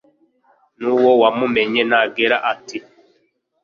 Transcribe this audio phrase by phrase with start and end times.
[0.79, 2.77] nuwo wamumenye nagella ati